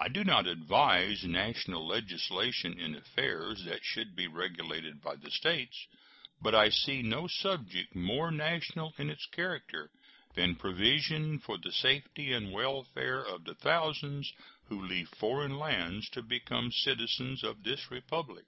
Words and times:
I 0.00 0.08
do 0.08 0.24
not 0.24 0.46
advise 0.46 1.24
national 1.24 1.86
legislation 1.86 2.80
in 2.80 2.94
affairs 2.94 3.64
that 3.66 3.84
should 3.84 4.16
be 4.16 4.26
regulated 4.26 5.02
by 5.02 5.16
the 5.16 5.30
States; 5.30 5.88
but 6.40 6.54
I 6.54 6.70
see 6.70 7.02
no 7.02 7.26
subject 7.28 7.94
more 7.94 8.30
national 8.30 8.94
in 8.96 9.10
its 9.10 9.26
character 9.26 9.90
than 10.34 10.56
provision 10.56 11.38
for 11.38 11.58
the 11.58 11.70
safety 11.72 12.32
and 12.32 12.50
welfare 12.54 13.22
of 13.22 13.44
the 13.44 13.54
thousands 13.54 14.32
who 14.68 14.82
leave 14.86 15.10
foreign 15.10 15.58
lands 15.58 16.08
to 16.12 16.22
become 16.22 16.72
citizens 16.72 17.44
of 17.44 17.62
this 17.62 17.90
Republic. 17.90 18.46